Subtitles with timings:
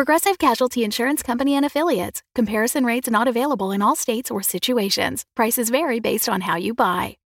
[0.00, 2.22] Progressive Casualty Insurance Company and Affiliates.
[2.34, 5.26] Comparison rates not available in all states or situations.
[5.36, 7.18] Prices vary based on how you buy.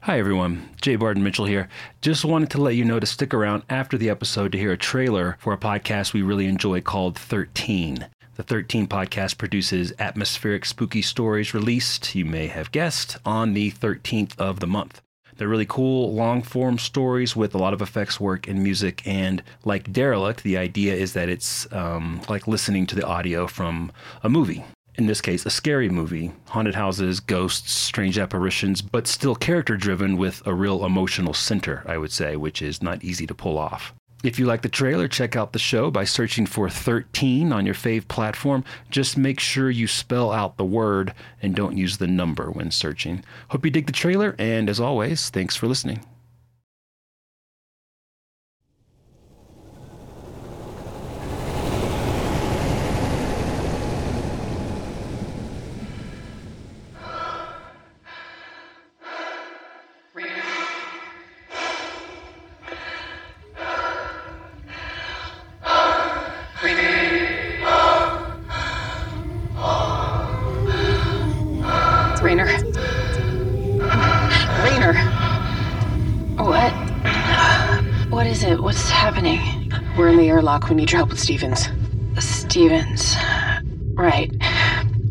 [0.00, 0.96] Hi everyone, J.
[0.96, 1.70] Barton Mitchell here.
[2.02, 4.76] Just wanted to let you know to stick around after the episode to hear a
[4.76, 8.06] trailer for a podcast we really enjoy called 13.
[8.36, 14.38] The 13 podcast produces atmospheric spooky stories released, you may have guessed, on the 13th
[14.38, 15.00] of the month.
[15.40, 19.00] They're really cool, long form stories with a lot of effects work and music.
[19.06, 23.90] And like Derelict, the idea is that it's um, like listening to the audio from
[24.22, 24.66] a movie.
[24.96, 30.18] In this case, a scary movie, haunted houses, ghosts, strange apparitions, but still character driven
[30.18, 33.94] with a real emotional center, I would say, which is not easy to pull off.
[34.22, 37.74] If you like the trailer, check out the show by searching for 13 on your
[37.74, 38.64] fave platform.
[38.90, 43.24] Just make sure you spell out the word and don't use the number when searching.
[43.48, 46.04] Hope you dig the trailer, and as always, thanks for listening.
[80.50, 80.68] We're in the airlock.
[80.68, 81.68] We need your help with Stevens.
[82.18, 83.14] Stevens.
[83.94, 84.32] Right.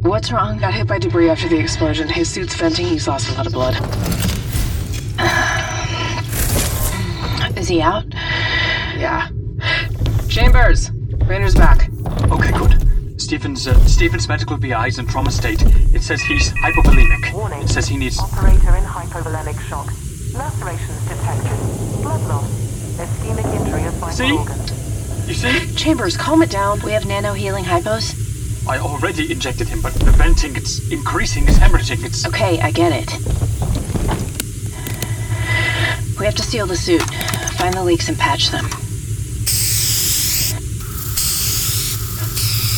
[0.02, 0.58] What's wrong?
[0.58, 2.10] Got hit by debris after the explosion.
[2.10, 2.86] His suit's venting.
[2.86, 3.76] He's lost a lot of blood.
[7.58, 8.06] Is he out?
[8.98, 9.30] Yeah.
[10.30, 10.92] Chambers!
[11.26, 11.90] Raynor's back.
[12.32, 13.22] Okay, good.
[13.22, 15.62] Stevens' uh, Stevens' medical BI is in trauma state.
[15.94, 17.34] It says he's hypovolemic.
[17.34, 17.62] Warning.
[17.62, 18.20] It says he needs.
[18.20, 19.88] Operator in hypovolemic shock.
[20.34, 22.02] Lacerations detected.
[22.02, 22.50] Blood loss.
[23.00, 24.32] Ischemic injury of vital See?
[24.38, 24.59] organs.
[25.30, 25.76] You see?
[25.76, 26.80] Chambers, calm it down.
[26.82, 28.16] We have nano healing hypos.
[28.68, 32.26] I already injected him, but the venting, it's increasing, it's hemorrhaging, it's.
[32.26, 33.14] Okay, I get it.
[36.20, 37.04] We have to seal the suit,
[37.60, 38.66] find the leaks, and patch them.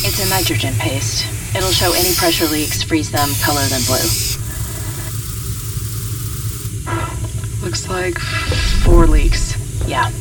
[0.03, 1.25] It's a nitrogen paste.
[1.55, 3.95] It'll show any pressure leaks, freeze them, color them blue.
[7.63, 8.19] Looks like
[8.83, 9.55] four leaks.
[9.87, 10.11] Yeah.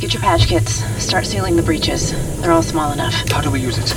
[0.00, 0.84] Get your patch kits.
[1.02, 2.12] Start sealing the breaches.
[2.40, 3.14] They're all small enough.
[3.30, 3.90] How do we use it?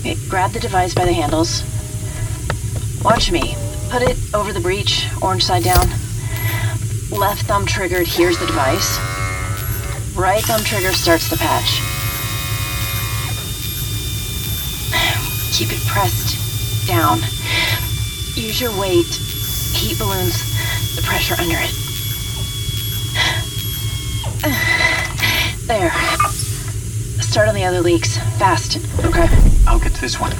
[0.00, 1.64] Okay, grab the device by the handles.
[3.04, 3.56] Watch me.
[3.90, 5.88] Put it over the breach, orange side down.
[7.10, 8.98] Left thumb triggered, here's the device.
[10.14, 11.80] Right thumb trigger starts the patch.
[15.52, 17.18] Keep it pressed down.
[18.36, 19.12] Use your weight.
[19.74, 21.79] Heat balloons the pressure under it.
[25.70, 25.92] There.
[27.22, 28.18] Start on the other leaks.
[28.40, 28.78] Fast.
[29.04, 29.28] Okay,
[29.68, 30.32] I'll get to this one.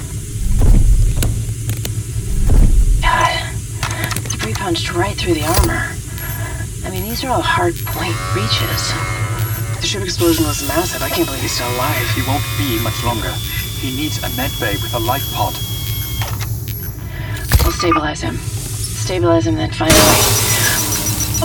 [2.99, 3.31] God,
[4.29, 5.95] debris punched right through the armor.
[6.83, 8.91] I mean, these are all hard point breaches.
[9.79, 11.01] The ship explosion was massive.
[11.01, 12.09] I can't believe he's still alive.
[12.11, 13.31] He won't be much longer.
[13.79, 15.55] He needs a med bay with a life pod.
[17.63, 18.35] I'll stabilize him.
[18.35, 20.19] Stabilize him, then find a way.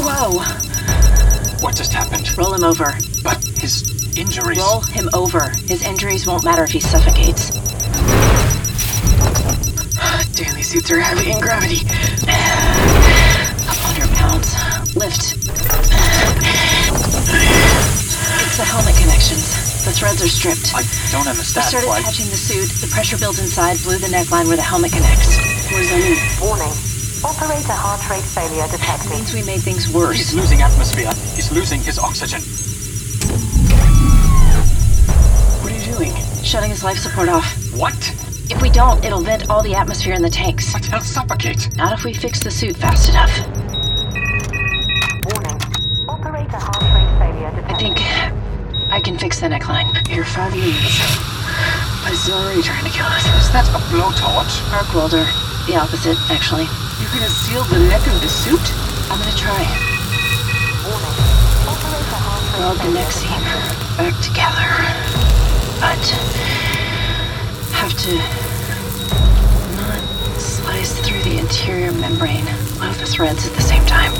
[0.02, 0.42] Whoa!
[1.62, 2.36] What just happened?
[2.36, 2.92] Roll him over.
[4.16, 4.58] But his injuries.
[4.58, 5.52] Roll him over.
[5.68, 7.50] His injuries won't matter if he suffocates.
[10.32, 11.84] Damn, these suits are heavy in gravity.
[12.24, 14.56] Couple hundred pounds.
[14.96, 15.36] Lift.
[18.40, 19.84] It's the helmet connections.
[19.84, 20.72] The threads are stripped.
[20.72, 20.80] I
[21.12, 22.00] don't We understand started why.
[22.00, 22.72] patching the suit.
[22.80, 25.36] The pressure builds inside, blew the neckline where the helmet connects.
[25.68, 26.16] What does that mean?
[26.40, 26.72] Warning.
[27.20, 29.10] Operator heart rate failure detected.
[29.12, 30.16] Means we made things worse.
[30.16, 31.12] He's losing atmosphere.
[31.36, 32.40] He's losing his oxygen.
[35.96, 36.12] Doing?
[36.42, 37.46] Shutting his life support off.
[37.76, 37.96] What?
[38.50, 40.72] If we don't, it'll vent all the atmosphere in the tanks.
[40.72, 41.74] But he'll suffocate.
[41.76, 43.32] Not if we fix the suit fast enough.
[45.32, 45.58] Warning.
[46.08, 47.74] Operator heart rate failure detected.
[47.74, 49.90] I think I can fix the neckline.
[50.14, 51.00] You're five minutes.
[52.04, 53.26] But he's already trying to kill us.
[53.42, 54.62] Is that a blowtorch?
[54.72, 55.26] Arc welder.
[55.66, 56.68] The opposite, actually.
[57.00, 58.62] You're gonna seal the neck of the suit?
[59.10, 59.58] I'm gonna try.
[60.86, 61.16] Warning.
[61.66, 63.96] Operator heart rate Weld the neck seam detected.
[63.98, 65.15] back together.
[65.80, 66.04] But
[67.72, 68.14] have to
[69.76, 70.02] not
[70.40, 72.46] slice through the interior membrane.
[72.82, 74.12] Of the threads at the same time.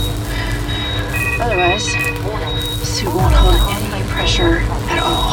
[1.40, 4.58] Otherwise, the suit won't hold any pressure
[4.88, 5.32] at all.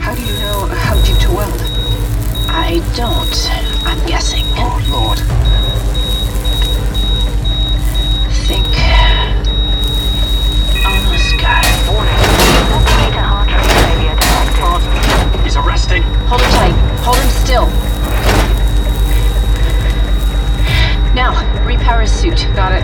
[0.00, 1.60] How do you know how deep to weld?
[2.48, 3.50] I don't.
[3.86, 4.44] I'm guessing.
[4.56, 5.20] Oh, Lord.
[15.54, 16.02] He's arresting.
[16.26, 16.72] Hold him tight.
[17.04, 17.66] Hold him still.
[21.14, 21.32] Now,
[21.64, 22.48] repower his suit.
[22.56, 22.82] Got it.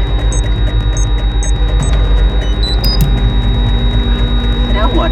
[4.72, 5.10] Now what?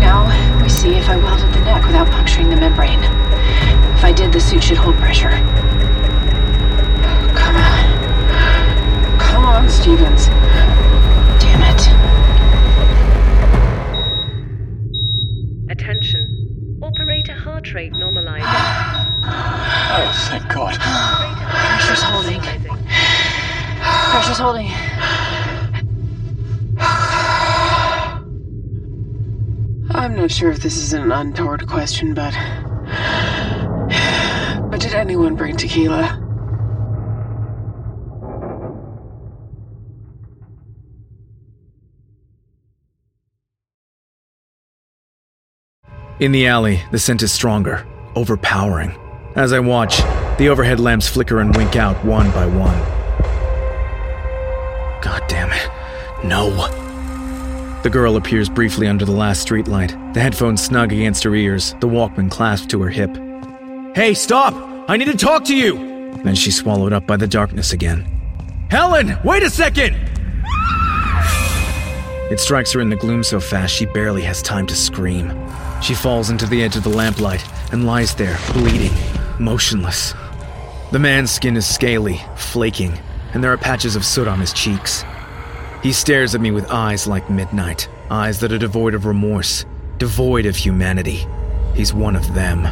[0.00, 0.26] Now
[0.60, 3.04] we see if I welded the neck without puncturing the membrane.
[3.94, 5.30] If I did, the suit should hold pressure.
[7.36, 9.18] Come on.
[9.20, 10.26] Come on, Stevens.
[30.38, 32.32] Sure if this is an untoward question, but.
[34.70, 36.24] But did anyone bring tequila?
[46.20, 48.96] In the alley, the scent is stronger, overpowering.
[49.34, 49.98] As I watch,
[50.38, 52.78] the overhead lamps flicker and wink out one by one.
[55.02, 55.68] God damn it.
[56.24, 56.87] No.
[57.84, 61.86] The girl appears briefly under the last streetlight, the headphones snug against her ears, the
[61.86, 63.16] Walkman clasped to her hip.
[63.94, 64.52] Hey, stop!
[64.90, 65.76] I need to talk to you!
[66.24, 68.04] Then she's swallowed up by the darkness again.
[68.68, 69.94] Helen, wait a second!
[72.32, 75.32] It strikes her in the gloom so fast she barely has time to scream.
[75.80, 78.92] She falls into the edge of the lamplight and lies there, bleeding,
[79.38, 80.14] motionless.
[80.90, 82.98] The man's skin is scaly, flaking,
[83.34, 85.04] and there are patches of soot on his cheeks.
[85.82, 89.64] He stares at me with eyes like midnight, eyes that are devoid of remorse,
[89.98, 91.26] devoid of humanity.
[91.74, 92.66] He's one of them.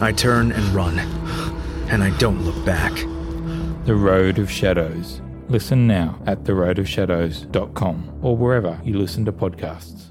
[0.00, 0.98] I turn and run,
[1.90, 2.92] and I don't look back.
[3.84, 5.20] The Road of Shadows.
[5.48, 10.07] Listen now at theroadofshadows.com or wherever you listen to podcasts.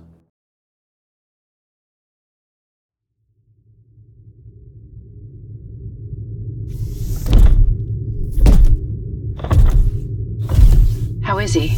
[11.27, 11.77] How is he?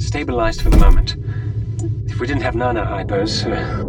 [0.00, 1.14] Stabilized for the moment.
[2.10, 3.86] If we didn't have nano hypos, uh,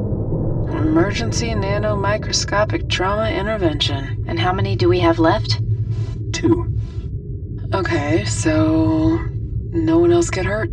[0.77, 4.23] Emergency nanomicroscopic trauma intervention.
[4.27, 5.59] And how many do we have left?
[6.33, 6.71] two.
[7.73, 9.17] Okay, so.
[9.71, 10.69] No one else get hurt?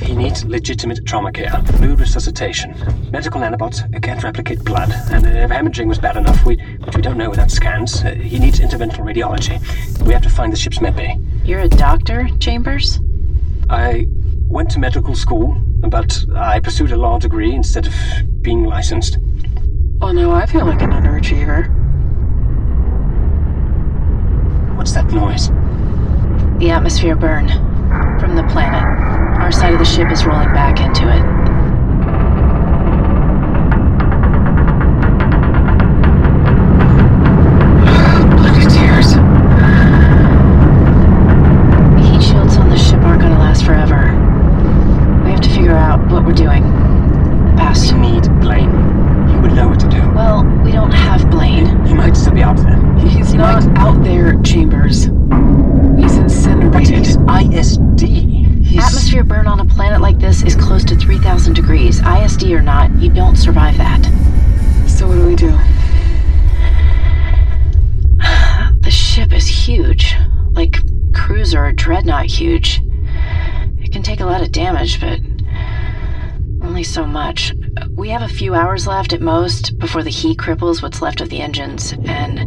[0.00, 2.76] He needs legitimate trauma care, fluid resuscitation.
[3.10, 7.16] Medical nanobots can't replicate blood, and if hemorrhaging was bad enough, we, which we don't
[7.16, 9.58] know without scans, uh, he needs interventional radiology.
[10.06, 11.20] We have to find the ship's medbay.
[11.44, 13.00] You're a doctor, Chambers?
[13.68, 14.06] I
[14.48, 15.54] went to medical school,
[15.88, 17.94] but I pursued a law degree instead of
[18.42, 19.18] being licensed.
[20.00, 21.66] Oh, well, now I feel like an underachiever.
[24.76, 25.48] What's that noise?
[26.60, 27.48] The atmosphere burn.
[28.20, 28.82] From the planet.
[29.40, 31.45] Our side of the ship is rolling back into it.
[72.36, 72.80] Huge.
[73.78, 75.20] It can take a lot of damage, but
[76.62, 77.52] only so much.
[77.94, 81.30] We have a few hours left at most before the heat cripples what's left of
[81.30, 82.38] the engines, and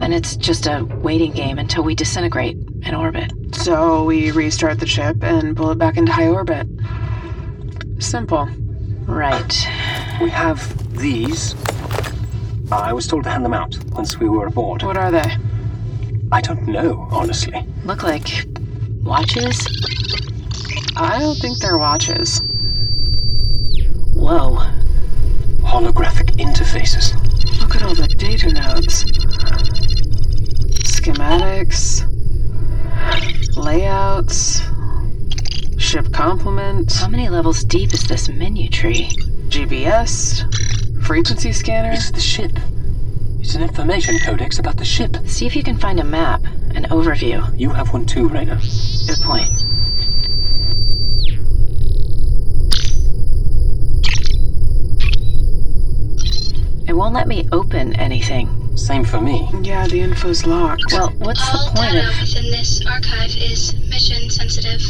[0.00, 3.32] then it's just a waiting game until we disintegrate in orbit.
[3.52, 6.68] So we restart the ship and pull it back into high orbit.
[7.98, 8.48] Simple.
[9.06, 9.68] Right.
[10.20, 11.54] We have these.
[12.70, 14.82] I was told to hand them out once we were aboard.
[14.82, 15.36] What are they?
[16.30, 17.66] I don't know, honestly.
[17.84, 18.46] Look like
[19.02, 19.66] watches?
[20.94, 22.42] I don't think they're watches.
[24.14, 24.56] Whoa.
[25.62, 27.14] Holographic interfaces.
[27.60, 29.04] Look at all the data nodes.
[30.84, 32.04] Schematics.
[33.56, 34.60] Layouts.
[35.78, 36.92] Ship complement.
[36.92, 39.08] How many levels deep is this menu tree?
[39.48, 40.44] GBS.
[41.02, 41.92] Frequency scanner.
[41.92, 42.52] It's the ship.
[43.48, 45.16] It's an information codex about the ship.
[45.24, 47.58] See if you can find a map, an overview.
[47.58, 48.56] You have one too, Raynor.
[49.06, 49.48] Good point.
[56.86, 58.76] It won't let me open anything.
[58.76, 59.48] Same for me.
[59.62, 60.92] Yeah, the info's locked.
[60.92, 62.20] Well, what's the All point data of.
[62.20, 64.82] within this archive is mission sensitive.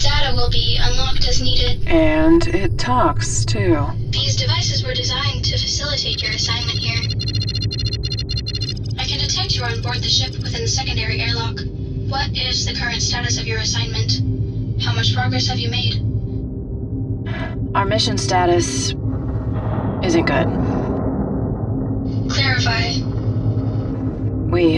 [0.00, 1.86] Data will be unlocked as needed.
[1.86, 3.86] And it talks, too.
[4.10, 7.41] These devices were designed to facilitate your assignment here.
[9.32, 11.58] Detect you are on board the ship within the secondary airlock.
[12.10, 14.20] What is the current status of your assignment?
[14.82, 15.94] How much progress have you made?
[17.74, 18.90] Our mission status
[20.04, 20.48] isn't good.
[22.30, 23.00] Clarify.
[24.50, 24.76] We.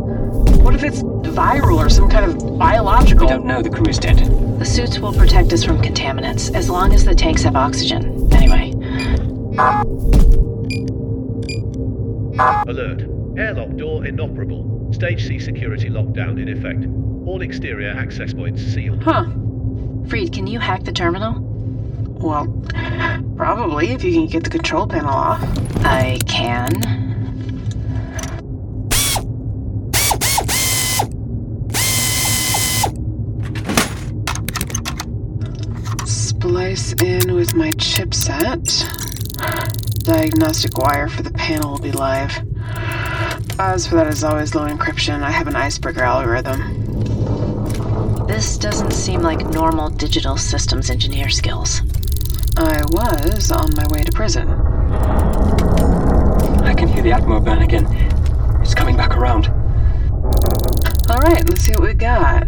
[0.61, 3.25] What if it's viral or some kind of biological?
[3.25, 4.17] We don't know the crew is dead.
[4.59, 8.31] The suits will protect us from contaminants as long as the tanks have oxygen.
[8.31, 8.73] Anyway,
[12.67, 13.09] Alert.
[13.39, 14.93] Airlock door inoperable.
[14.93, 16.85] Stage C security lockdown in effect.
[17.27, 19.01] All exterior access points sealed.
[19.01, 19.25] Huh.
[20.07, 21.39] Freed, can you hack the terminal?
[22.19, 22.45] Well,
[23.35, 25.41] probably if you can get the control panel off.
[25.83, 26.98] I can.
[36.75, 38.85] Splice in with my chipset.
[40.03, 42.31] Diagnostic wire for the panel will be live.
[43.57, 46.59] As for that is always low encryption, I have an icebreaker algorithm.
[48.27, 51.81] This doesn't seem like normal digital systems engineer skills.
[52.55, 54.47] I was on my way to prison.
[56.61, 57.88] I can hear the Atmo burn again.
[58.61, 59.47] It's coming back around.
[61.09, 62.45] Alright, let's see what we got.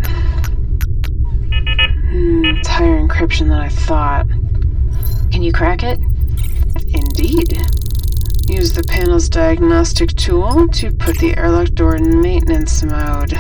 [2.24, 4.28] It's higher encryption than I thought.
[5.32, 5.98] Can you crack it?
[6.94, 7.60] Indeed.
[8.48, 13.32] Use the panel's diagnostic tool to put the airlock door in maintenance mode.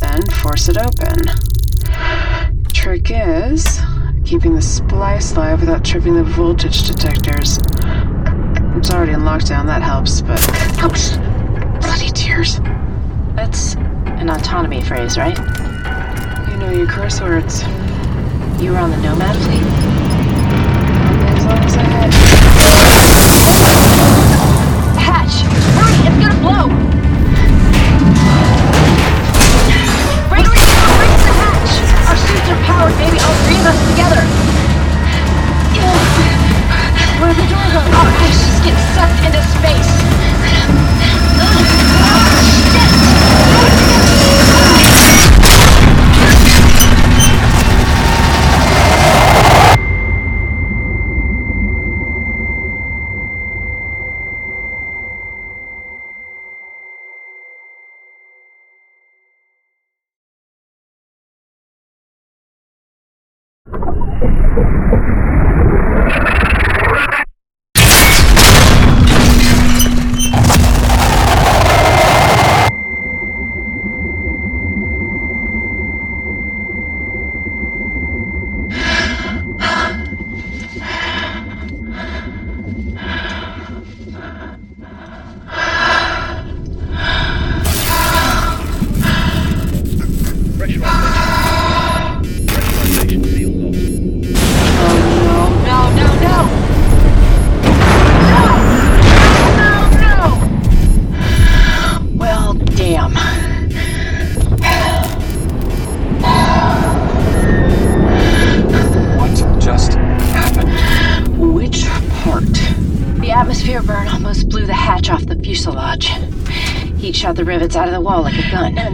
[0.00, 1.26] Then force it open.
[2.72, 3.78] Trick is
[4.24, 7.58] keeping the splice live without tripping the voltage detectors.
[8.76, 10.40] It's already in lockdown, that helps, but.
[10.80, 11.16] Ouch!
[11.80, 12.58] Bloody tears.
[13.36, 15.38] That's an autonomy phrase, right?
[16.66, 17.62] Know your curse words.
[18.60, 19.62] You were on the Nomad fleet?
[21.38, 22.25] As long as I had.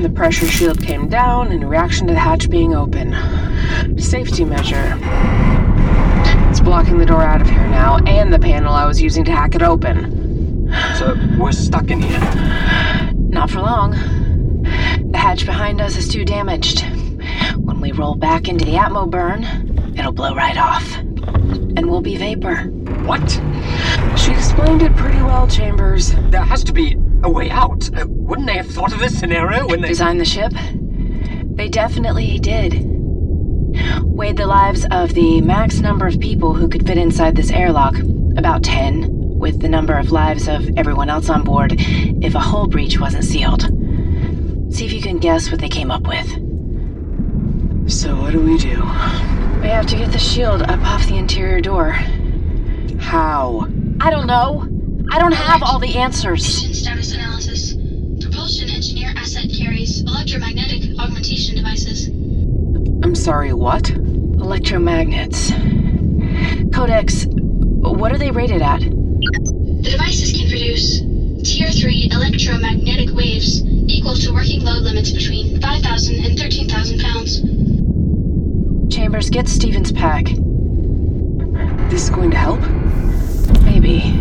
[0.02, 3.14] The pressure shield came down in reaction to the hatch being open.
[3.96, 4.98] Safety measure.
[6.50, 9.30] It's blocking the door out of here now, and the panel I was using to
[9.30, 10.68] hack it open.
[10.98, 12.18] So we're stuck in here.
[13.14, 13.92] Not for long.
[15.12, 16.84] The hatch behind us is too damaged.
[17.56, 19.44] When we roll back into the atmo burn,
[19.96, 20.96] it'll blow right off.
[20.96, 22.64] And we'll be vapor.
[23.04, 23.30] What?
[24.18, 26.12] She explained it pretty well, Chambers.
[26.30, 27.88] There has to be a way out.
[27.96, 30.52] Uh, wouldn't they have thought of this scenario when they designed the ship?
[31.56, 32.88] They definitely did.
[34.02, 37.96] Weighed the lives of the max number of people who could fit inside this airlock,
[38.36, 42.66] about 10, with the number of lives of everyone else on board if a hull
[42.66, 43.62] breach wasn't sealed.
[44.72, 46.28] See if you can guess what they came up with.
[47.90, 48.80] So, what do we do?
[49.60, 51.90] We have to get the shield up off the interior door.
[52.98, 53.68] How?
[54.00, 54.71] I don't know.
[55.12, 56.42] I don't have all the answers.
[56.62, 57.74] Mission status analysis.
[58.22, 62.08] Propulsion engineer asset carries electromagnetic augmentation devices.
[62.08, 63.82] I'm sorry, what?
[63.84, 65.52] Electromagnets.
[66.72, 68.80] Codex, what are they rated at?
[68.80, 71.00] The devices can produce
[71.44, 77.42] Tier 3 electromagnetic waves equal to working load limits between 5,000 and 13,000 pounds.
[78.94, 80.24] Chambers, get Stevens' pack.
[81.90, 82.60] This is going to help?
[83.62, 84.18] Maybe.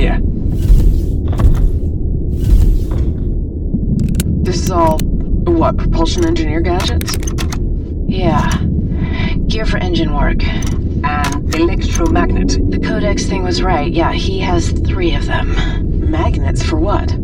[0.00, 0.18] Here.
[4.42, 7.18] This is all, what, propulsion engineer gadgets?
[8.08, 8.64] Yeah.
[9.46, 10.42] Gear for engine work.
[10.42, 12.70] An electromagnet.
[12.70, 13.92] The Codex thing was right.
[13.92, 16.10] Yeah, he has three of them.
[16.10, 17.14] Magnets for what?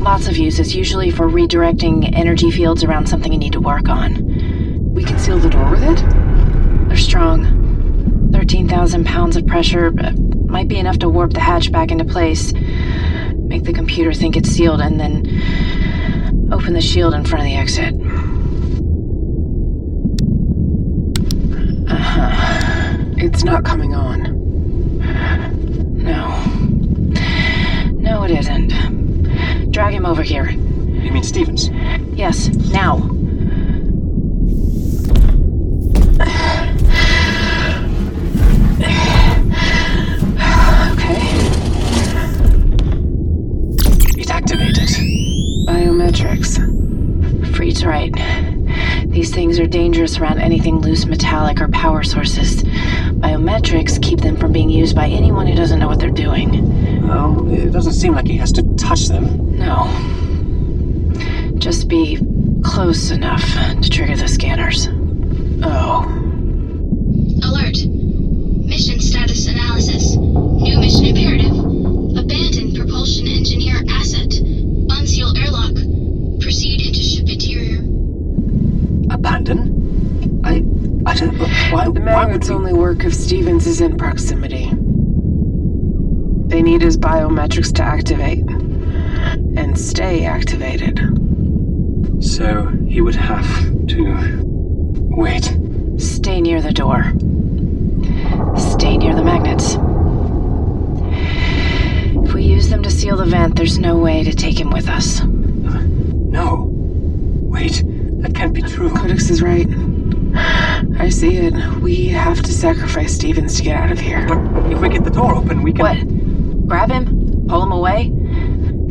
[0.00, 4.92] Lots of uses, usually for redirecting energy fields around something you need to work on.
[4.92, 6.04] We can seal the door with it?
[6.88, 7.57] They're strong.
[8.48, 9.90] 13,000 pounds of pressure
[10.46, 12.54] might be enough to warp the hatch back into place,
[13.34, 17.54] make the computer think it's sealed, and then open the shield in front of the
[17.54, 17.92] exit.
[21.90, 22.96] Uh huh.
[23.18, 24.22] It's not coming on.
[26.02, 26.30] No.
[28.00, 29.70] No, it isn't.
[29.72, 30.48] Drag him over here.
[30.48, 31.68] You mean Stevens?
[32.16, 33.17] Yes, now.
[46.08, 47.54] Biometrics.
[47.54, 48.14] Freed's right.
[49.10, 52.62] These things are dangerous around anything loose metallic or power sources.
[52.62, 57.06] Biometrics keep them from being used by anyone who doesn't know what they're doing.
[57.06, 59.58] Well, it doesn't seem like he has to touch them.
[59.58, 59.84] No.
[61.58, 62.18] Just be
[62.64, 63.44] close enough
[63.82, 64.88] to trigger the scanners.
[65.62, 66.06] Oh.
[67.44, 67.84] Alert.
[68.66, 70.16] Mission status analysis.
[70.16, 71.52] New mission imperative.
[72.16, 74.32] Abandon propulsion engineer asset.
[74.90, 75.74] Unseal airlock.
[76.40, 77.78] Proceed into ship interior.
[79.10, 80.40] Abandon?
[80.44, 80.62] I.
[81.20, 81.88] Why?
[81.88, 84.70] The magnets only work if Stevens is in proximity.
[86.48, 88.48] They need his biometrics to activate
[89.58, 90.98] and stay activated.
[92.20, 93.46] So he would have
[93.88, 95.56] to wait.
[95.98, 97.12] Stay near the door.
[98.56, 99.76] Stay near the magnets.
[102.26, 104.88] If we use them to seal the vent, there's no way to take him with
[104.88, 105.22] us.
[105.24, 106.68] No.
[106.70, 107.82] Wait,
[108.22, 108.90] that can't be true.
[108.90, 109.68] Codex is right.
[110.98, 111.54] I see it.
[111.80, 114.26] We have to sacrifice Stevens to get out of here.
[114.26, 115.84] But if we get the door open, we can.
[115.84, 116.66] What?
[116.68, 117.46] Grab him?
[117.48, 118.12] Pull him away?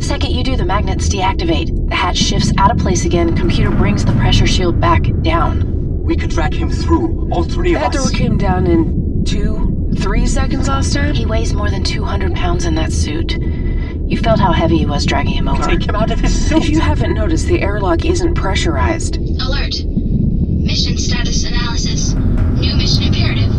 [0.00, 1.88] Second you do, the magnets deactivate.
[1.88, 3.36] The hatch shifts out of place again.
[3.36, 6.02] Computer brings the pressure shield back down.
[6.02, 8.10] We could drag him through, all three of That us.
[8.10, 11.14] door came down in two, three seconds last time?
[11.14, 13.32] He weighs more than 200 pounds in that suit.
[13.36, 15.62] You felt how heavy he was dragging him over.
[15.62, 16.62] Take him out of his suit.
[16.62, 19.16] If you haven't noticed, the airlock isn't pressurized.
[19.18, 19.84] Alert.
[19.84, 21.44] Mission status
[21.78, 22.14] analysis.
[22.14, 23.54] New mission imperative.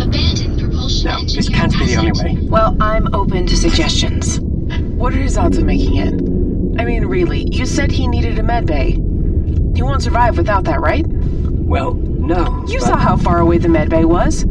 [0.00, 2.46] Abandon propulsion No, this can't be the only way.
[2.46, 4.40] Well, I'm open to suggestions.
[4.40, 6.14] What are his odds of making it?
[6.80, 8.92] I mean, really, you said he needed a med bay.
[8.92, 11.06] He won't survive without that, right?
[11.06, 12.64] Well, no.
[12.66, 14.44] You but- saw how far away the med bay was.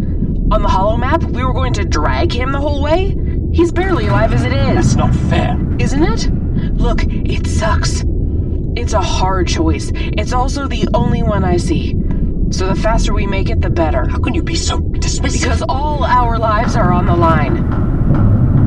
[0.51, 3.15] On the holo map, we were going to drag him the whole way.
[3.53, 4.75] He's barely alive as it is.
[4.75, 5.59] That's not fair.
[5.79, 6.31] isn't it?
[6.79, 8.03] Look, it sucks.
[8.75, 9.91] It's a hard choice.
[9.93, 11.93] It's also the only one I see.
[12.53, 14.07] So the faster we make it, the better.
[14.07, 15.41] How can you be so dismissive?
[15.41, 17.55] Because all our lives are on the line.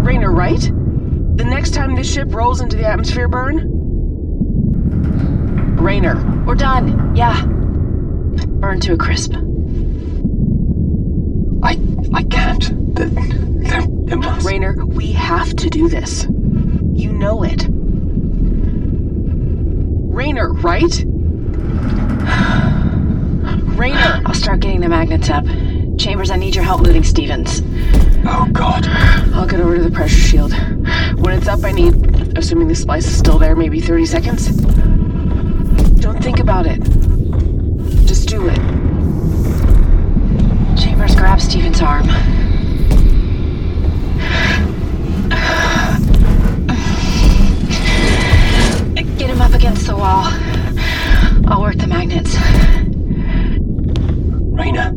[0.03, 0.61] Raynor, right?
[0.61, 3.75] The next time this ship rolls into the atmosphere burn?
[5.77, 7.15] Raynor, We're done.
[7.15, 7.45] Yeah.
[7.47, 9.35] Burn to a crisp.
[11.63, 11.79] I.
[12.13, 12.95] I can't.
[12.97, 13.37] The,
[15.17, 16.27] have to do this.
[16.95, 17.67] You know it.
[20.13, 21.05] Raynor, right?
[23.77, 24.23] Raynor!
[24.25, 25.45] I'll start getting the magnets up.
[25.99, 27.61] Chambers, I need your help moving Stevens.
[28.25, 28.87] Oh, God.
[29.35, 30.53] I'll get over to the pressure shield.
[31.21, 34.49] When it's up, I need, assuming the splice is still there, maybe 30 seconds.
[36.01, 36.81] Don't think about it.
[38.07, 38.57] Just do it.
[40.79, 42.07] Chambers, grab Stevens' arm.
[49.19, 50.25] Get him up against the wall.
[51.47, 52.37] I'll work the magnets.
[54.57, 54.93] Raynor.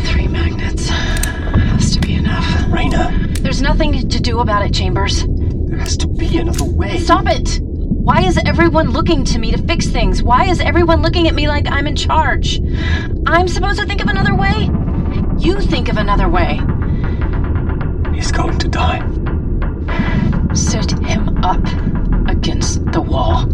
[0.00, 0.88] Three magnets.
[0.88, 2.72] Has to be enough.
[2.72, 3.28] Raynor.
[3.40, 5.24] There's nothing to do about it, Chambers.
[5.24, 6.98] There has to be another way.
[6.98, 7.60] Stop it!
[7.62, 10.22] Why is everyone looking to me to fix things?
[10.22, 12.60] Why is everyone looking at me like I'm in charge?
[13.26, 14.68] I'm supposed to think of another way?
[15.38, 16.60] You think of another way.
[18.14, 18.98] He's going to die.
[20.54, 21.64] Sit him up
[22.28, 23.46] against the wall.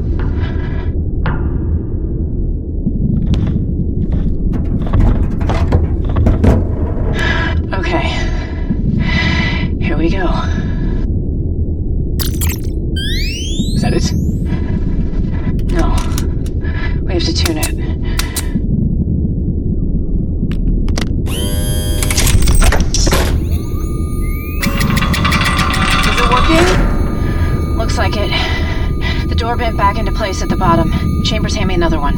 [29.45, 30.91] Door bent back into place at the bottom.
[31.23, 32.17] Chambers, hand me another one.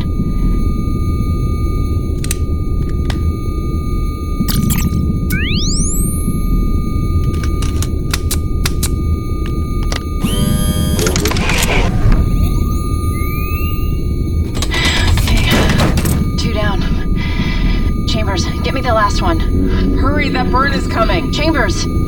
[16.39, 16.81] Two down.
[18.07, 19.41] Chambers, get me the last one.
[19.99, 21.33] Hurry, that burn is coming.
[21.33, 22.06] Chambers!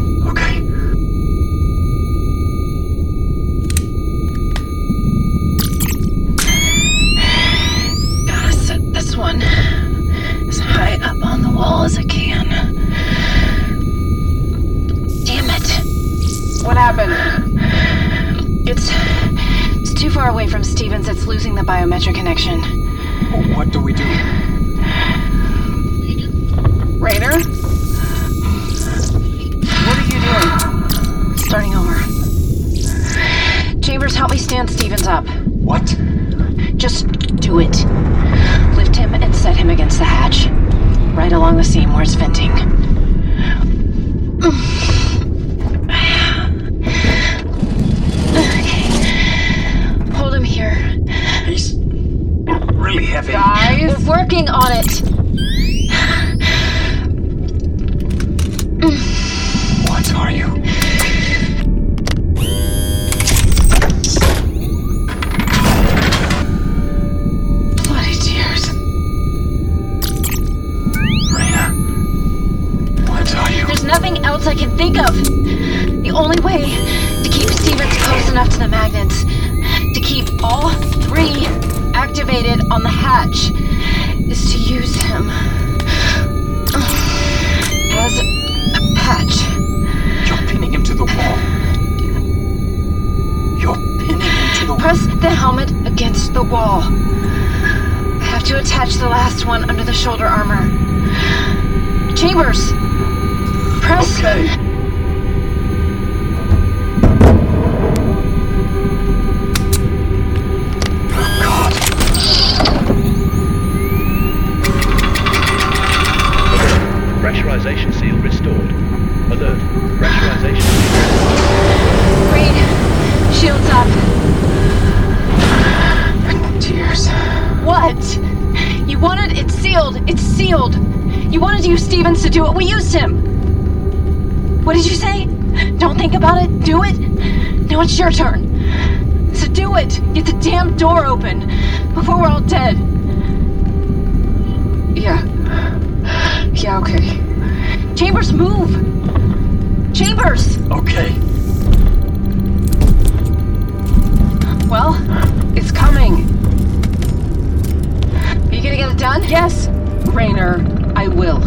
[159.28, 159.68] Yes,
[160.14, 160.64] Raynor,
[160.96, 161.42] I will.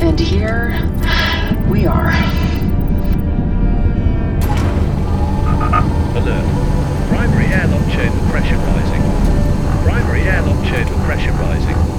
[0.00, 0.70] And here
[1.70, 2.10] we are.
[6.16, 6.44] Alert.
[7.08, 9.02] Primary airlock chamber pressure rising.
[9.84, 11.89] Primary airlock chamber pressure rising.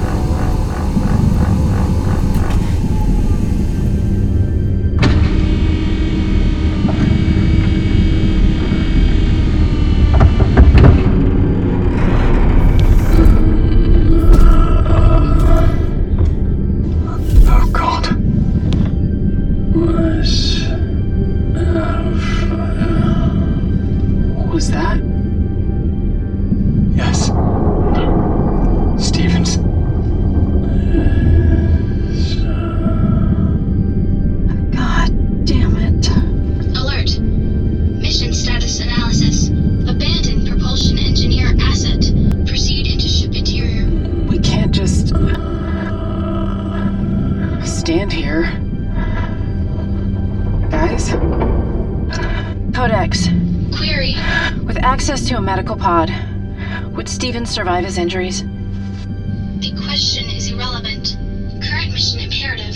[57.52, 58.44] Survive his injuries?
[58.44, 61.18] The question is irrelevant.
[61.64, 62.76] Current mission imperative.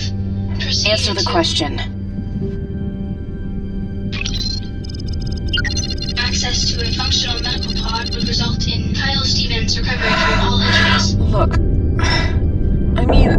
[0.60, 1.80] Proceed Answer the into- question.
[6.18, 11.16] Access to a functional medical pod would result in Kyle Stevens' recovery from all injuries.
[11.16, 11.54] Look.
[12.98, 13.38] I mean.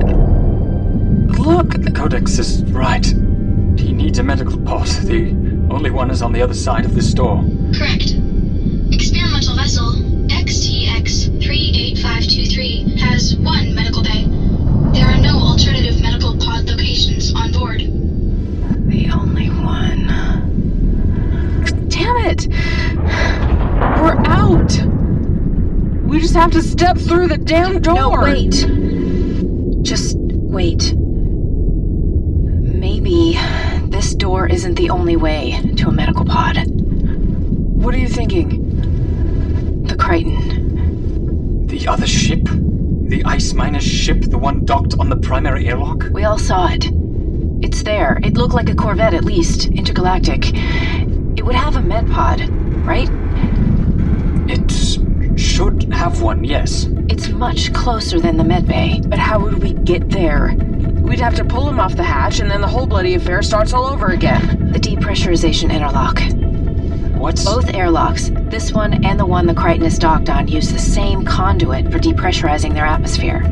[1.32, 1.70] Look.
[1.82, 3.04] The Codex is right.
[3.04, 4.86] He needs a medical pod.
[4.86, 5.30] The
[5.70, 7.44] only one is on the other side of this door.
[7.76, 8.14] Correct.
[13.46, 14.24] XTX-38523 has one medical bay.
[14.92, 17.80] There are no alternative medical pod locations on board.
[17.80, 20.06] The only one.
[21.88, 22.48] Damn it!
[24.00, 24.72] We're out!
[26.08, 27.94] We just have to step through the damn door!
[27.94, 28.66] No, wait.
[29.82, 30.94] Just wait.
[32.66, 33.38] Maybe
[33.88, 36.58] this door isn't the only way to a medical pod.
[36.66, 39.84] What are you thinking?
[39.84, 41.66] The Crichton.
[41.66, 42.48] The other ship?
[43.08, 46.08] The ice miner's ship, the one docked on the primary airlock?
[46.12, 46.90] We all saw it.
[47.64, 48.18] It's there.
[48.24, 50.50] It looked like a Corvette at least, intergalactic.
[51.36, 52.40] It would have a med pod,
[52.84, 53.08] right?
[54.50, 56.88] It should have one, yes.
[57.08, 59.00] It's much closer than the med bay.
[59.06, 60.56] But how would we get there?
[60.58, 63.72] We'd have to pull him off the hatch, and then the whole bloody affair starts
[63.72, 64.72] all over again.
[64.72, 66.20] The depressurization interlock.
[67.26, 67.44] What's.
[67.44, 71.24] Both airlocks, this one and the one the Crichton is docked on, use the same
[71.24, 73.42] conduit for depressurizing their atmosphere.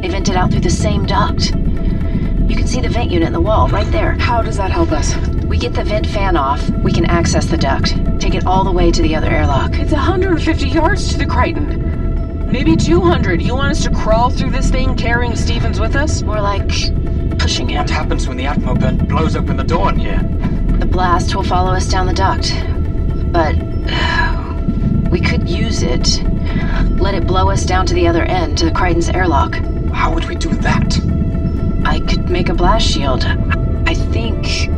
[0.00, 1.50] They vent it out through the same duct.
[1.50, 4.12] You can see the vent unit in the wall right there.
[4.12, 5.16] How does that help us?
[5.44, 8.70] We get the vent fan off, we can access the duct, take it all the
[8.70, 9.74] way to the other airlock.
[9.74, 12.46] It's 150 yards to the Crichton.
[12.48, 13.42] Maybe 200.
[13.42, 16.22] You want us to crawl through this thing carrying Stevens with us?
[16.22, 16.68] More like
[17.40, 17.78] pushing him.
[17.78, 20.20] What happens when the Atmo burn blows open the door in here?
[20.78, 22.54] The blast will follow us down the duct.
[23.34, 23.56] But
[25.10, 26.22] we could use it.
[27.00, 29.56] Let it blow us down to the other end, to the Crichton's airlock.
[29.92, 30.96] How would we do that?
[31.84, 33.24] I could make a blast shield.
[33.24, 34.68] I think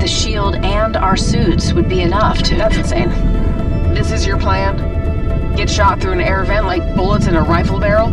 [0.00, 2.56] the shield and our suits would be enough to.
[2.56, 3.10] That's insane.
[3.94, 5.54] This is your plan?
[5.54, 8.12] Get shot through an air vent like bullets in a rifle barrel?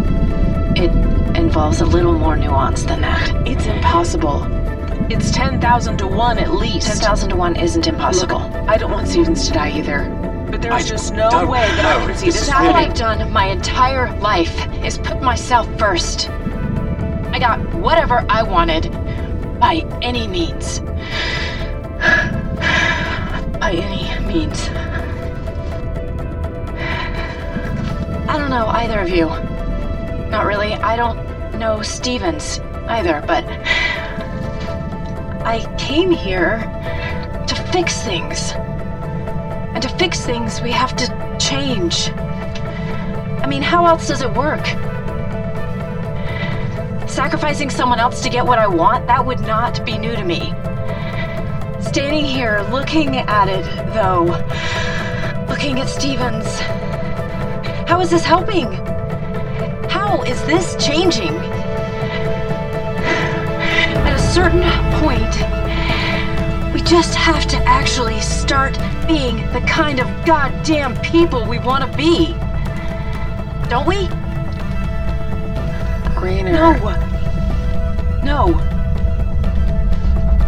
[0.78, 0.92] It
[1.36, 3.48] involves a little more nuance than that.
[3.48, 4.63] It's impossible.
[5.10, 6.88] It's 10,000 to 1 at least.
[6.88, 8.40] 10,000 to 1 isn't impossible.
[8.40, 10.10] Look, I don't want Stevens to die either.
[10.50, 12.08] But there's I just no way that I know.
[12.08, 12.92] can see This this is All happening.
[12.92, 16.30] I've done my entire life is put myself first.
[16.30, 18.92] I got whatever I wanted
[19.60, 20.80] by any means.
[23.60, 24.70] By any means.
[28.30, 29.26] I don't know either of you.
[30.30, 30.74] Not really.
[30.74, 31.18] I don't
[31.58, 33.44] know Stevens either, but
[35.46, 36.60] I came here
[37.48, 38.54] to fix things.
[39.74, 42.10] And to fix things, we have to change.
[42.12, 44.66] I mean, how else does it work?
[47.10, 50.54] Sacrificing someone else to get what I want, that would not be new to me.
[51.82, 54.24] Standing here looking at it, though,
[55.50, 56.60] looking at Stevens,
[57.90, 58.72] how is this helping?
[59.90, 61.53] How is this changing?
[64.34, 64.64] At a certain
[65.00, 71.84] point, we just have to actually start being the kind of goddamn people we want
[71.84, 72.34] to be.
[73.70, 74.08] Don't we?
[76.20, 76.52] Raynor.
[76.52, 76.74] No.
[78.24, 78.60] No.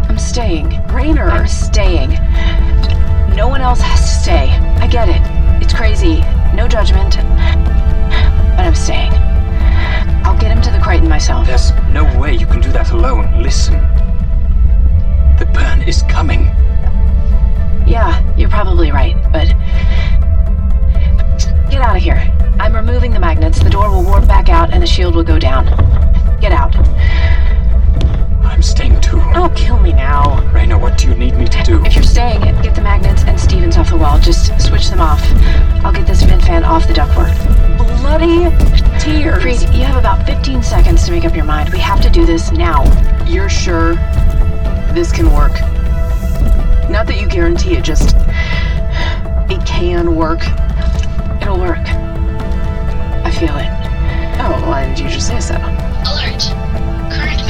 [0.09, 0.83] I'm staying.
[0.87, 1.29] Raynor.
[1.29, 2.09] I'm staying.
[3.35, 4.49] No one else has to stay.
[4.81, 5.21] I get it.
[5.61, 6.21] It's crazy.
[6.55, 7.17] No judgment.
[7.17, 9.24] But I'm staying.
[10.25, 11.45] I'll get him to the Crichton myself.
[11.45, 13.43] There's no way you can do that alone.
[13.43, 13.75] Listen.
[15.37, 16.45] The burn is coming.
[17.85, 19.47] Yeah, you're probably right, but.
[21.69, 22.17] Get out of here.
[22.59, 23.59] I'm removing the magnets.
[23.59, 25.65] The door will warp back out and the shield will go down.
[26.41, 26.73] Get out.
[28.65, 29.21] I'm staying too.
[29.31, 30.41] Don't kill me now.
[30.51, 31.85] Raynor, what do you need me to do?
[31.85, 34.19] If you're staying, get the magnets and Stevens off the wall.
[34.19, 35.21] Just switch them off.
[35.85, 37.37] I'll get this vent fan off the ductwork.
[38.01, 38.49] Bloody
[38.99, 39.43] tears.
[39.43, 41.69] Freed, you have about 15 seconds to make up your mind.
[41.69, 42.83] We have to do this now.
[43.27, 43.93] You're sure
[44.95, 45.53] this can work?
[46.89, 48.15] Not that you guarantee it, just.
[49.47, 50.41] It can work.
[51.39, 51.85] It'll work.
[53.23, 53.69] I feel it.
[54.41, 55.53] Oh, why did you just say so?
[55.53, 56.64] Alert.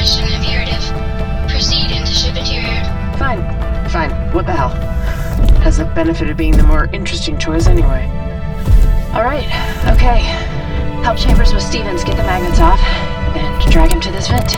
[0.06, 1.50] Current mission imperative.
[1.50, 2.84] Proceed into ship interior.
[3.18, 3.42] Fine.
[3.90, 4.10] Fine.
[4.32, 4.68] What the hell?
[5.62, 8.04] Has the benefit of being the more interesting choice anyway.
[9.14, 9.46] All right.
[9.94, 10.18] Okay.
[11.02, 12.80] Help Chambers with Stevens get the magnets off,
[13.34, 14.52] then drag him to this vent.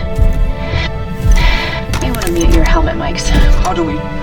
[2.05, 3.29] You would have Unmute your helmet mics.
[3.65, 4.18] How do we.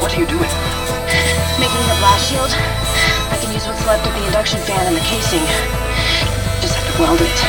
[0.00, 0.50] What are you doing?
[1.58, 2.50] Making the blast shield.
[3.30, 5.42] I can use what's left of the induction fan in the casing.
[6.60, 7.40] Just have to weld it.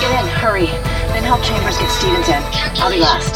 [0.00, 0.66] Get in, hurry.
[1.14, 2.42] Then help Chambers get Stevens in.
[2.80, 3.29] I'll be last.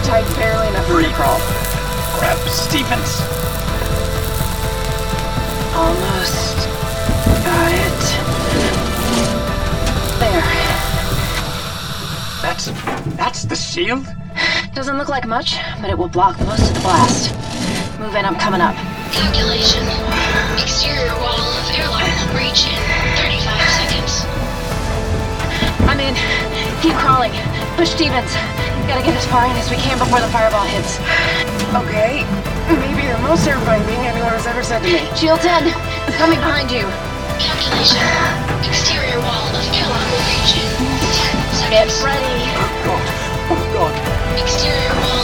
[0.00, 1.38] It's super tight, barely enough room to crawl.
[2.18, 3.20] Grab Stevens.
[5.76, 6.56] Almost.
[7.44, 8.00] Got it.
[10.20, 10.42] There.
[12.40, 12.70] That's.
[13.16, 14.06] that's the shield?
[14.74, 17.34] Doesn't look like much, but it will block most of the blast.
[18.00, 18.74] Move in, I'm coming up.
[19.12, 19.84] Calculation.
[20.56, 22.80] Exterior wall of airlock will breach in
[23.20, 24.24] 35 seconds.
[25.86, 26.14] I'm in.
[26.80, 27.32] Keep crawling.
[27.76, 28.69] Push Stevens.
[28.90, 30.98] Gotta get as far in as we can before the fireball hits.
[31.86, 32.26] Okay.
[32.66, 34.98] Maybe the most terrifying thing anyone has ever said to me.
[35.14, 35.70] Shields in.
[36.18, 36.82] Coming behind you.
[37.38, 38.02] Calculation.
[38.66, 40.74] Exterior wall of airlock will breach in
[41.70, 42.02] 10 Get seconds.
[42.02, 42.50] ready.
[42.82, 43.06] God.
[43.54, 43.94] Oh, God.
[44.42, 45.19] Exterior wall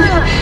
[0.00, 0.37] Ah.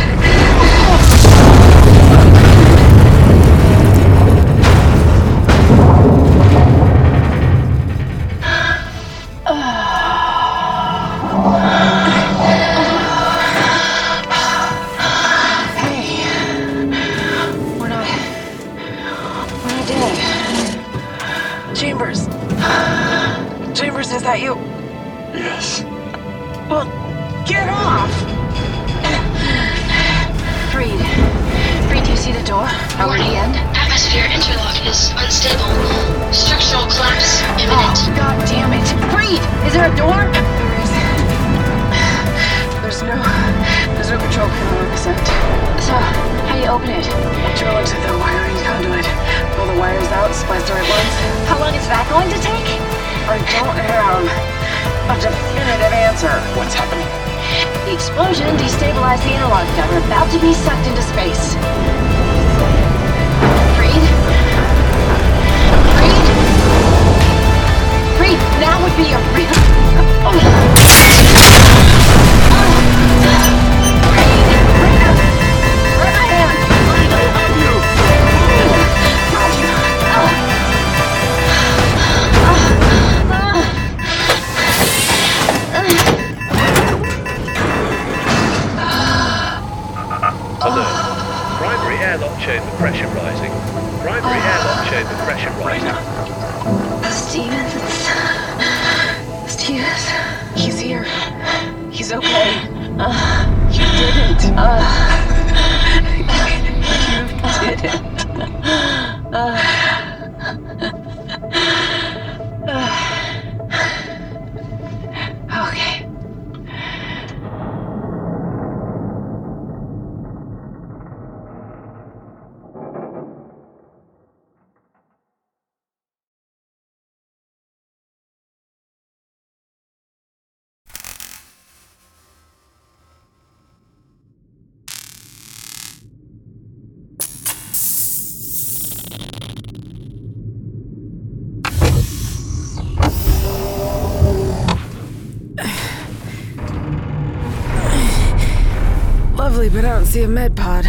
[150.16, 150.86] See a med pod.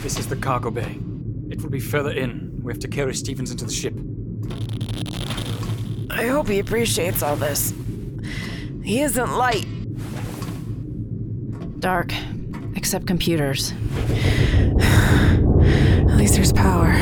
[0.00, 0.98] This is the cargo bay.
[1.50, 2.58] It will be further in.
[2.62, 3.92] We have to carry Stevens into the ship.
[6.08, 7.74] I hope he appreciates all this.
[8.82, 9.66] He isn't light.
[11.80, 12.14] Dark,
[12.76, 13.72] except computers.
[14.80, 16.94] At least there's power.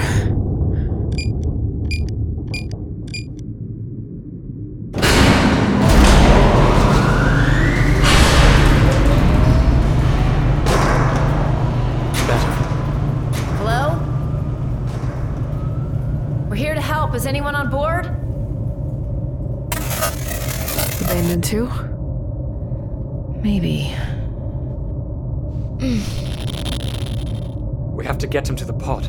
[28.34, 29.04] Get him to the pod.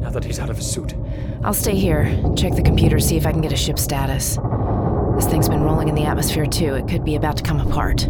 [0.00, 0.94] Now that he's out of his suit.
[1.44, 2.06] I'll stay here,
[2.38, 4.38] check the computer, see if I can get a ship status.
[5.16, 6.74] This thing's been rolling in the atmosphere too.
[6.74, 8.08] It could be about to come apart.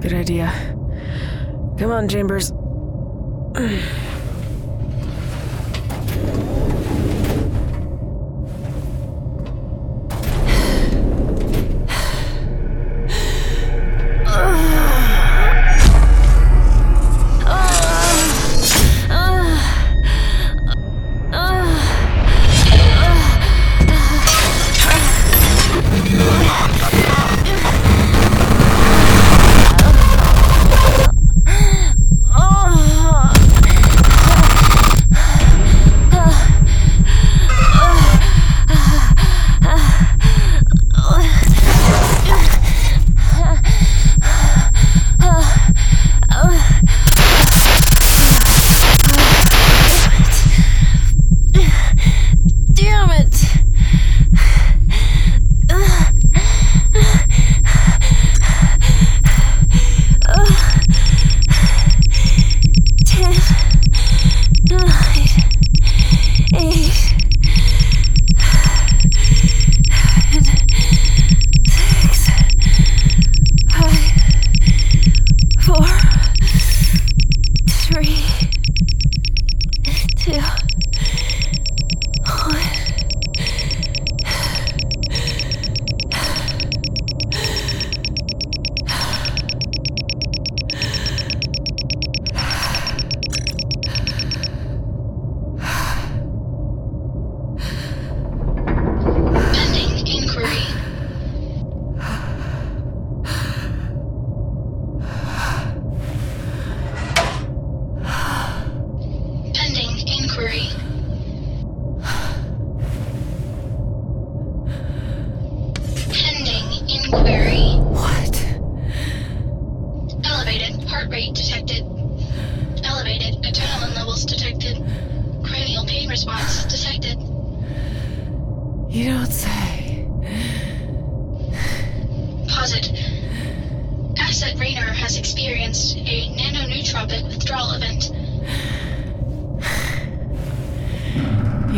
[0.00, 0.50] Good idea.
[1.76, 2.52] Come on, Chambers.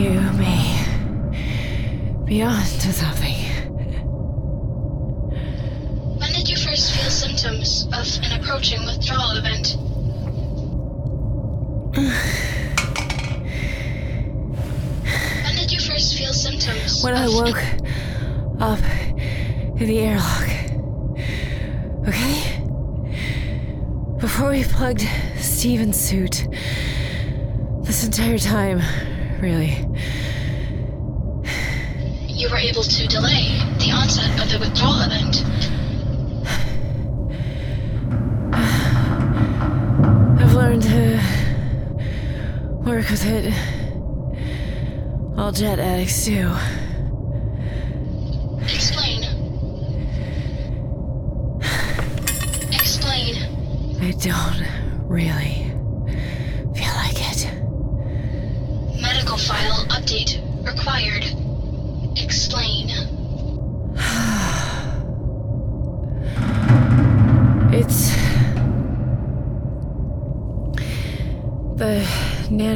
[0.01, 0.65] You may
[2.25, 3.35] be on to something.
[6.19, 9.77] When did you first feel symptoms of an approaching withdrawal event?
[15.45, 17.05] When did you first feel symptoms?
[17.05, 17.63] When I woke
[18.59, 18.81] up
[19.79, 20.49] in the airlock.
[22.09, 22.63] Okay?
[24.17, 26.49] Before we plugged Stevens' suit.
[27.83, 28.81] This entire time,
[29.43, 29.90] really.
[32.63, 35.43] Able to delay the onset of the withdrawal event.
[40.41, 41.21] I've learned to
[42.85, 43.55] work with it.
[45.39, 46.55] All jet addicts do.
[48.63, 49.25] Explain.
[52.73, 53.37] Explain.
[54.03, 54.63] I don't
[55.09, 55.73] really
[56.75, 57.51] feel like it.
[59.01, 61.30] Medical file update required.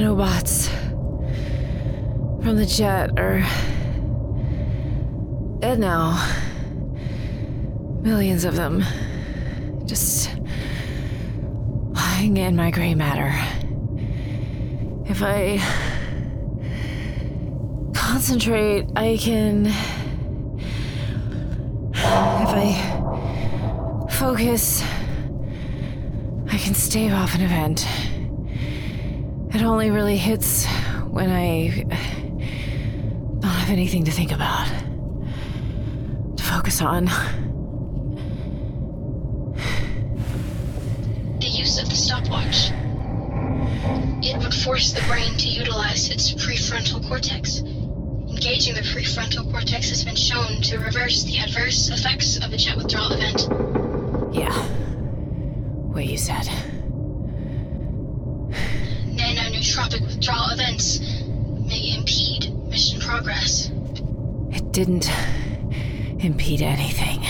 [0.05, 0.69] Nanobots
[2.43, 3.41] from the jet are
[5.61, 6.13] dead now.
[8.03, 8.85] Millions of them.
[9.87, 10.31] Just
[11.95, 13.33] lying in my gray matter.
[15.07, 15.59] If I
[17.95, 19.67] concentrate, I can.
[21.95, 24.83] If I focus,
[26.51, 27.87] I can stave off an event.
[29.55, 30.67] It only really hits
[31.11, 31.85] when I
[33.39, 34.67] don't have anything to think about,
[36.37, 37.05] to focus on.
[41.39, 42.73] The use of the stopwatch.
[44.27, 47.61] It would force the brain to utilize its prefrontal cortex.
[47.61, 52.77] Engaging the prefrontal cortex has been shown to reverse the adverse effects of a jet
[52.77, 53.47] withdrawal event.
[54.35, 54.53] Yeah.
[55.93, 56.49] What you said.
[60.25, 61.01] Withdrawal events
[61.69, 63.71] may impede mission progress.
[64.53, 65.11] It didn't
[66.19, 67.21] impede anything.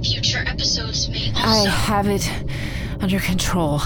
[0.00, 1.68] Future episodes may also.
[1.68, 2.30] I have it
[3.00, 3.80] under control.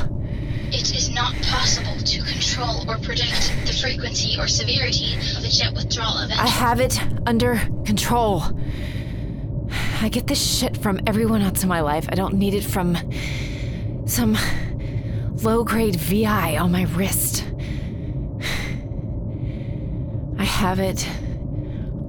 [0.73, 5.73] It is not possible to control or predict the frequency or severity of a jet
[5.73, 6.39] withdrawal event.
[6.39, 8.43] I have it under control.
[10.03, 12.05] I get this shit from everyone else in my life.
[12.11, 12.99] I don't need it from
[14.05, 14.37] some
[15.45, 17.45] low grade VI on my wrist.
[20.39, 21.07] I have it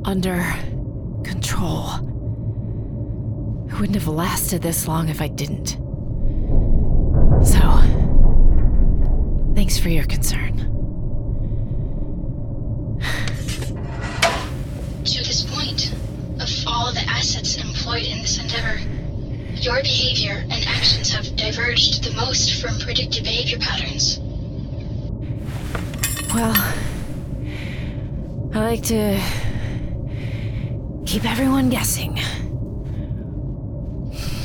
[0.05, 0.41] under
[1.21, 1.89] control.
[3.67, 5.71] It wouldn't have lasted this long if I didn't.
[7.45, 7.59] So,
[9.53, 10.55] thanks for your concern.
[15.03, 15.93] To this point,
[16.39, 18.79] of all the assets employed in this endeavor,
[19.55, 20.64] your behavior and
[21.55, 24.19] diverged the most from predicted behavior patterns.
[26.33, 26.53] Well,
[28.53, 29.21] I like to
[31.05, 32.17] keep everyone guessing.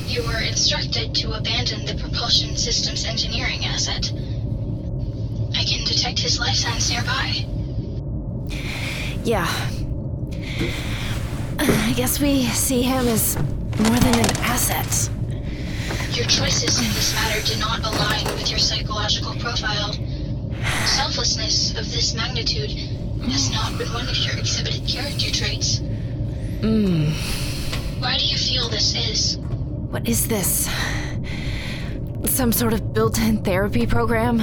[0.06, 4.12] You were instructed to abandon the propulsion systems engineering asset.
[5.56, 7.44] I can detect his life signs nearby.
[9.24, 9.48] Yeah.
[11.58, 15.11] I guess we see him as more than an asset.
[16.20, 19.94] Your choices in this matter do not align with your psychological profile.
[20.84, 22.72] Selflessness of this magnitude
[23.30, 25.78] has not been one of your exhibited character traits.
[26.60, 27.10] Mmm.
[28.02, 29.38] Why do you feel this is?
[29.38, 30.68] What is this?
[32.26, 34.40] Some sort of built in therapy program?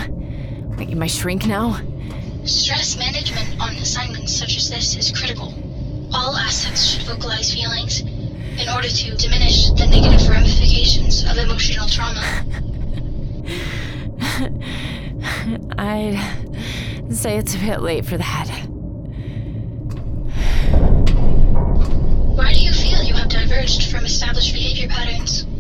[0.77, 1.79] Wait, am I shrink now?
[2.43, 5.53] Stress management on assignments such as this is critical.
[6.11, 8.01] All assets should vocalize feelings
[8.57, 12.19] in order to diminish the negative ramifications of emotional trauma.
[15.77, 16.17] I'd
[17.09, 18.47] say it's a bit late for that.
[22.35, 25.45] Why do you feel you have diverged from established behavior patterns?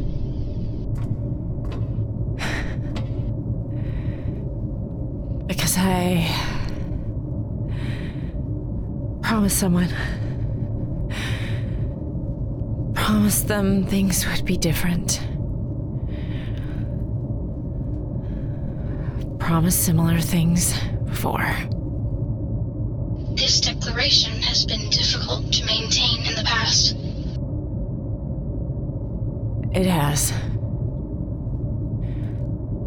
[5.47, 6.27] Because I
[9.21, 9.87] promised someone.
[13.07, 15.21] Promised them things would be different.
[19.39, 21.55] Promised similar things before.
[23.33, 26.97] This declaration has been difficult to maintain in the past.
[29.73, 30.33] It has.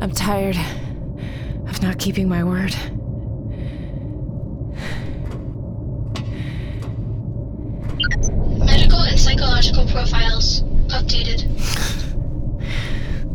[0.02, 0.58] I'm tired
[1.66, 2.76] of not keeping my word.
[8.58, 11.46] Medical and psychological profiles updated.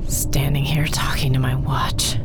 [0.09, 2.17] Standing here talking to my watch.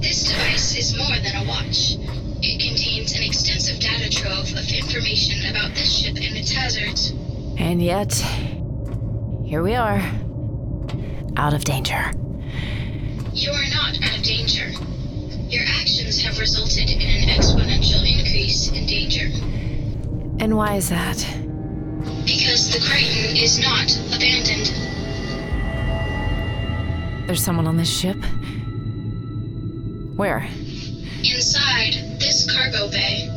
[0.00, 1.96] This device is more than a watch.
[2.44, 7.10] It contains an extensive data trove of information about this ship and its hazards.
[7.58, 8.12] And yet,
[9.44, 10.00] here we are.
[11.36, 12.10] Out of danger.
[13.32, 14.70] You are not out of danger.
[15.48, 19.26] Your actions have resulted in an exponential increase in danger.
[20.42, 21.24] And why is that?
[22.42, 24.66] Because the Crichton is not abandoned.
[27.28, 28.16] There's someone on this ship?
[30.16, 30.38] Where?
[31.22, 33.28] Inside this cargo bay.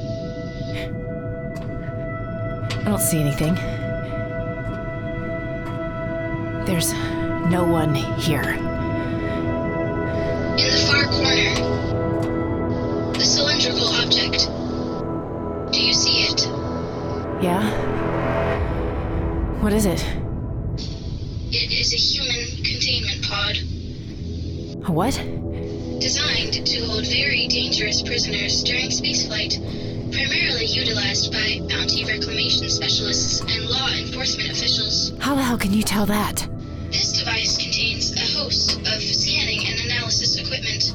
[2.72, 3.53] I don't see anything.
[6.66, 6.91] There's
[7.51, 8.53] no one here.
[10.58, 11.53] In the far corner.
[13.14, 14.49] The cylindrical object.
[15.72, 16.47] Do you see it?
[17.43, 17.85] Yeah?
[19.66, 20.05] What is it?
[21.49, 23.57] It is a human containment pod.
[24.86, 25.16] A what?
[25.99, 29.57] Designed to hold very dangerous prisoners during spaceflight,
[30.13, 35.13] primarily utilized by bounty reclamation specialists and law enforcement officials.
[35.20, 36.47] How the hell can you tell that?
[36.91, 40.93] This device contains a host of scanning and analysis equipment.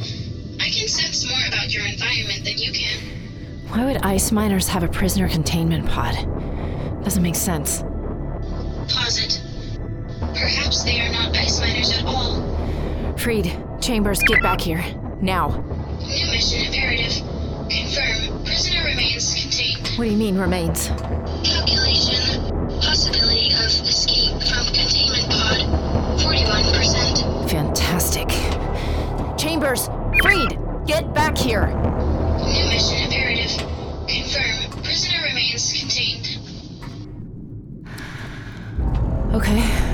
[0.61, 3.01] I can sense more about your environment than you can.
[3.67, 6.15] Why would ice miners have a prisoner containment pod?
[7.03, 7.83] Doesn't make sense.
[10.71, 13.17] They are not ice miners at all.
[13.17, 14.85] Freed, Chambers, get back here.
[15.21, 15.49] Now.
[15.99, 17.13] New mission imperative.
[17.69, 18.45] Confirm.
[18.45, 19.89] Prisoner remains contained.
[19.99, 20.87] What do you mean, remains?
[21.43, 22.41] Calculation.
[22.81, 25.59] Possibility of escape from containment pod.
[26.21, 27.51] 41%.
[27.51, 28.29] Fantastic.
[29.37, 29.89] Chambers,
[30.23, 30.57] Freed,
[30.87, 31.67] get back here.
[31.67, 33.59] New mission imperative.
[34.07, 34.83] Confirm.
[34.85, 36.39] Prisoner remains contained.
[39.35, 39.90] Okay.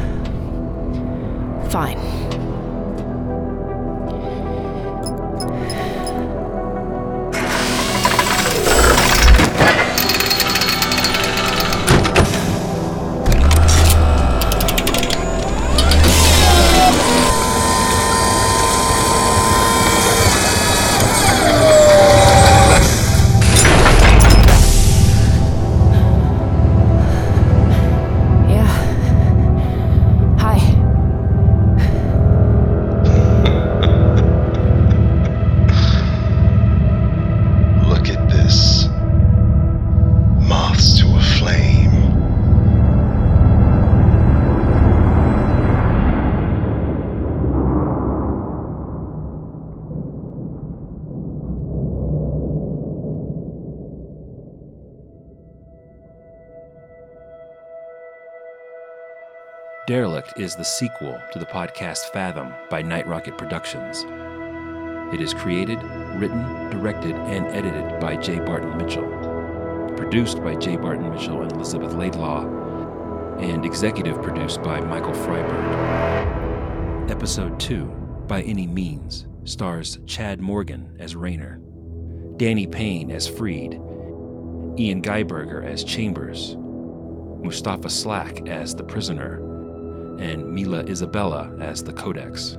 [1.77, 2.16] Fine.
[59.87, 64.05] Derelict is the sequel to the podcast Fathom by Night Rocket Productions.
[65.15, 65.81] It is created,
[66.17, 68.41] written, directed, and edited by J.
[68.41, 69.07] Barton Mitchell,
[69.97, 70.77] produced by J.
[70.77, 72.45] Barton Mitchell and Elizabeth Laidlaw,
[73.39, 77.09] and executive produced by Michael Freiberg.
[77.09, 77.85] Episode 2,
[78.27, 81.61] By Any Means, stars Chad Morgan as Raynor,
[82.39, 83.75] Dani Payne as Freed,
[84.81, 86.57] Ian Geiberger as Chambers,
[87.41, 89.46] Mustapha Slack as the prisoner,
[90.19, 92.57] and Mila Isabella as the Codex.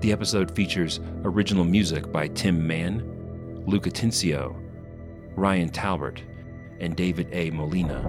[0.00, 4.54] The episode features original music by Tim Mann, Luke Atencio,
[5.34, 6.20] Ryan Taubert,
[6.80, 7.50] and David A.
[7.50, 8.04] Molina,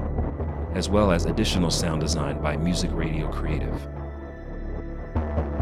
[0.76, 3.88] as well as additional sound design by Music Radio Creative.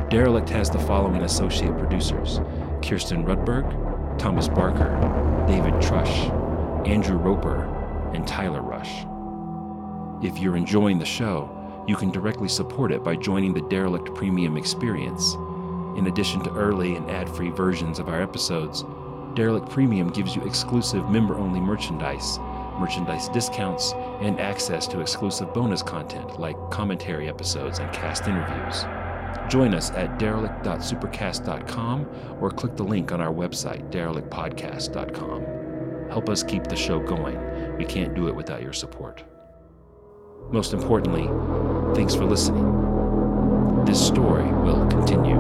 [0.10, 2.40] Derelict has the following associate producers
[2.84, 4.90] Kirsten Rudberg, Thomas Barker,
[5.48, 7.64] David Trush, Andrew Roper,
[8.14, 9.06] and Tyler Rush.
[10.24, 14.58] If you're enjoying the show, you can directly support it by joining the Derelict Premium
[14.58, 15.36] Experience.
[15.96, 18.84] In addition to early and ad free versions of our episodes,
[19.36, 22.40] Derelict Premium gives you exclusive member only merchandise,
[22.80, 28.86] merchandise discounts, and access to exclusive bonus content like commentary episodes and cast interviews.
[29.50, 32.08] Join us at derelict.supercast.com
[32.42, 36.10] or click the link on our website, derelictpodcast.com.
[36.10, 37.78] Help us keep the show going.
[37.78, 39.24] We can't do it without your support.
[40.52, 41.28] Most importantly,
[41.96, 43.84] thanks for listening.
[43.86, 45.36] This story will continue.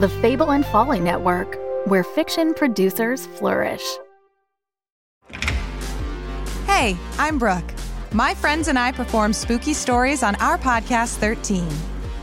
[0.00, 3.82] The Fable and Folly Network, where fiction producers flourish.
[6.66, 7.72] Hey, I'm Brooke.
[8.12, 11.66] My friends and I perform spooky stories on our podcast 13.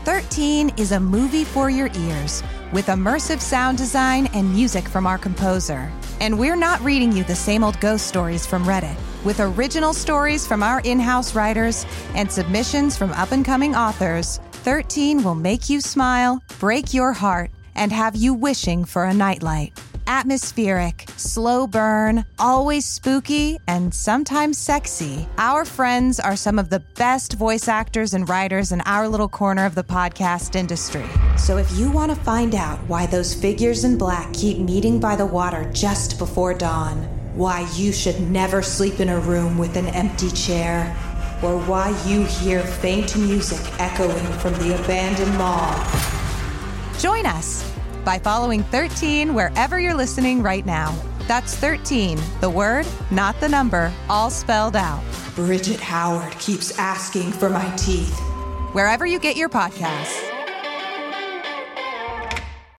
[0.06, 2.40] 13 is a movie for your ears
[2.72, 5.90] with immersive sound design and music from our composer.
[6.20, 8.96] And we're not reading you the same old ghost stories from Reddit.
[9.24, 11.84] With original stories from our in house writers
[12.14, 17.50] and submissions from up and coming authors, 13 will make you smile, break your heart,
[17.74, 19.76] and have you wishing for a nightlight.
[20.06, 25.26] Atmospheric, slow burn, always spooky, and sometimes sexy.
[25.38, 29.66] Our friends are some of the best voice actors and writers in our little corner
[29.66, 31.04] of the podcast industry.
[31.36, 35.16] So if you want to find out why those figures in black keep meeting by
[35.16, 37.02] the water just before dawn,
[37.34, 40.96] why you should never sleep in a room with an empty chair,
[41.42, 45.74] or why you hear faint music echoing from the abandoned mall,
[46.98, 47.75] Join us
[48.06, 50.96] by following 13 wherever you're listening right now.
[51.26, 55.02] That's 13, the word, not the number, all spelled out.
[55.34, 58.16] Bridget Howard keeps asking for my teeth.
[58.72, 60.35] Wherever you get your podcasts.